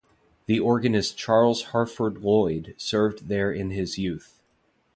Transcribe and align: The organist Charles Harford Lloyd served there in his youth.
The 0.47 0.59
organist 0.59 1.15
Charles 1.15 1.61
Harford 1.65 2.23
Lloyd 2.23 2.73
served 2.75 3.27
there 3.27 3.51
in 3.51 3.69
his 3.69 3.99
youth. 3.99 4.41